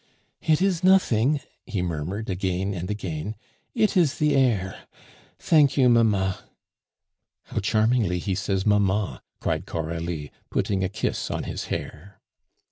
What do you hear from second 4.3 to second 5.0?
air.